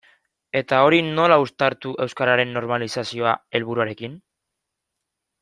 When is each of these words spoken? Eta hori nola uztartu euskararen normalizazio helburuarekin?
Eta 0.59 0.77
hori 0.85 1.01
nola 1.19 1.37
uztartu 1.43 1.91
euskararen 2.05 2.57
normalizazio 2.59 3.35
helburuarekin? 3.61 4.19